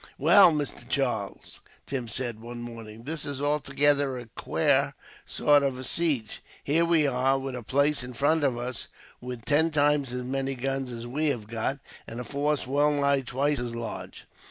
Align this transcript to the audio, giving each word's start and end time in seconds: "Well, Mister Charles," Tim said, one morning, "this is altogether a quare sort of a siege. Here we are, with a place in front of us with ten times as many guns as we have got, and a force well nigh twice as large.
"Well, 0.17 0.51
Mister 0.51 0.83
Charles," 0.85 1.59
Tim 1.85 2.07
said, 2.07 2.39
one 2.39 2.59
morning, 2.59 3.03
"this 3.03 3.23
is 3.23 3.39
altogether 3.39 4.17
a 4.17 4.25
quare 4.35 4.95
sort 5.25 5.61
of 5.61 5.77
a 5.77 5.83
siege. 5.83 6.41
Here 6.63 6.83
we 6.83 7.05
are, 7.05 7.37
with 7.37 7.55
a 7.55 7.61
place 7.61 8.03
in 8.03 8.13
front 8.13 8.43
of 8.43 8.57
us 8.57 8.87
with 9.21 9.45
ten 9.45 9.69
times 9.69 10.11
as 10.11 10.23
many 10.23 10.55
guns 10.55 10.89
as 10.91 11.05
we 11.05 11.27
have 11.27 11.45
got, 11.45 11.77
and 12.07 12.19
a 12.19 12.23
force 12.23 12.65
well 12.65 12.91
nigh 12.91 13.21
twice 13.21 13.59
as 13.59 13.75
large. 13.75 14.25